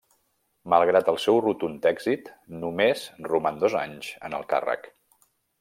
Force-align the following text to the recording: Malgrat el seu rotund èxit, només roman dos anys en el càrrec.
Malgrat 0.73 1.11
el 1.13 1.19
seu 1.25 1.37
rotund 1.47 1.85
èxit, 1.91 2.33
només 2.65 3.05
roman 3.31 3.63
dos 3.65 3.79
anys 3.85 4.13
en 4.31 4.39
el 4.39 4.49
càrrec. 4.55 4.93